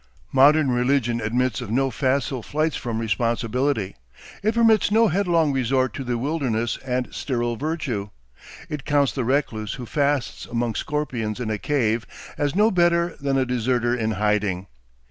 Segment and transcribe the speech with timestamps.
[0.31, 3.95] Modern religion admits of no facile flights from responsibility.
[4.41, 8.09] It permits no headlong resort to the wilderness and sterile virtue.
[8.67, 13.37] It counts the recluse who fasts among scorpions in a cave as no better than
[13.37, 14.65] a deserter in hiding.